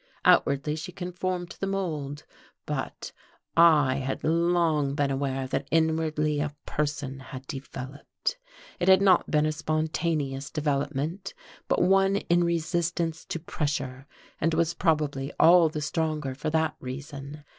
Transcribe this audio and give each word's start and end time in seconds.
Outwardly 0.25 0.75
she 0.77 0.91
conformed 0.91 1.51
to 1.51 1.59
the 1.59 1.67
mould; 1.67 2.23
but 2.65 3.11
I 3.55 3.97
had 3.97 4.23
long 4.23 4.95
been 4.95 5.11
aware 5.11 5.45
that 5.45 5.67
inwardly 5.69 6.39
a 6.39 6.55
person 6.65 7.19
had 7.19 7.45
developed. 7.45 8.39
It 8.79 8.87
had 8.87 8.99
not 9.03 9.29
been 9.29 9.45
a 9.45 9.51
spontaneous 9.51 10.49
development, 10.49 11.35
but 11.67 11.83
one 11.83 12.15
in 12.15 12.43
resistance 12.43 13.23
to 13.25 13.37
pressure; 13.37 14.07
and 14.39 14.55
was 14.55 14.73
probably 14.73 15.31
all 15.39 15.69
the 15.69 15.81
stronger 15.81 16.33
for 16.33 16.49
that 16.49 16.75
reason. 16.79 17.43